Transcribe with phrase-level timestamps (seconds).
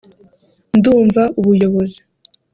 [0.77, 1.99] “Ndumva ubuyobozi